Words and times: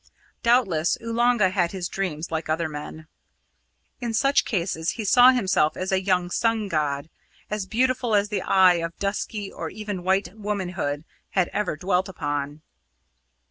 Doubtless 0.41 0.97
Oolanga 0.99 1.51
had 1.51 1.73
his 1.73 1.87
dreams 1.87 2.31
like 2.31 2.49
other 2.49 2.67
men. 2.67 3.07
In 3.99 4.15
such 4.15 4.45
cases 4.45 4.93
he 4.93 5.05
saw 5.05 5.29
himself 5.29 5.77
as 5.77 5.91
a 5.91 6.01
young 6.01 6.31
sun 6.31 6.67
god, 6.69 7.07
as 7.51 7.67
beautiful 7.67 8.15
as 8.15 8.29
the 8.29 8.41
eye 8.41 8.77
of 8.81 8.97
dusky 8.97 9.51
or 9.51 9.69
even 9.69 10.01
white 10.01 10.33
womanhood 10.35 11.05
had 11.29 11.49
ever 11.49 11.75
dwelt 11.75 12.09
upon. 12.09 12.63